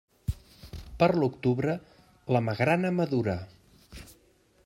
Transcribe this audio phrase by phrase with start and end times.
[1.03, 1.75] Per l'octubre,
[2.37, 3.37] la magrana madura.